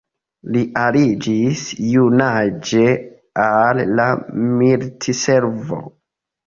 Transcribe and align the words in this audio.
Li 0.53 0.61
aliĝis 0.83 1.61
junaĝe 1.97 2.89
al 3.47 3.85
la 4.01 4.09
militservo. 4.59 5.89